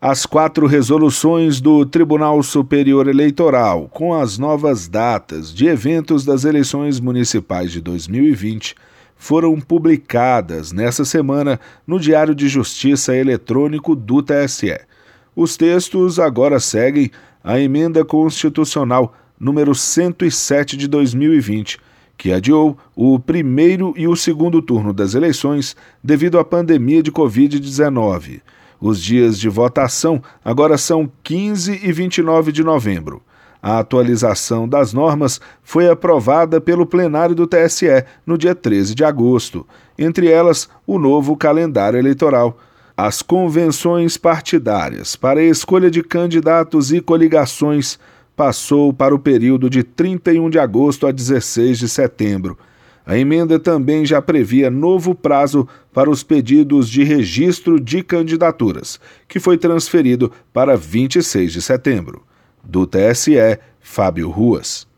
[0.00, 7.00] As quatro resoluções do Tribunal Superior Eleitoral, com as novas datas de eventos das eleições
[7.00, 8.76] municipais de 2020,
[9.16, 14.78] foram publicadas nesta semana no Diário de Justiça Eletrônico do TSE.
[15.34, 17.10] Os textos agora seguem
[17.42, 21.76] a emenda constitucional número 107 de 2020,
[22.16, 25.74] que adiou o primeiro e o segundo turno das eleições
[26.04, 28.42] devido à pandemia de Covid-19.
[28.80, 33.22] Os dias de votação agora são 15 e 29 de novembro.
[33.60, 39.66] A atualização das normas foi aprovada pelo plenário do TSE no dia 13 de agosto,
[39.98, 42.56] entre elas o novo calendário eleitoral.
[42.96, 47.98] As convenções partidárias para a escolha de candidatos e coligações
[48.36, 52.56] passou para o período de 31 de agosto a 16 de setembro
[53.08, 59.40] a emenda também já previa novo prazo para os pedidos de registro de candidaturas, que
[59.40, 62.22] foi transferido para 26 de setembro.
[62.62, 64.88] Do TSE, Fábio Ruas.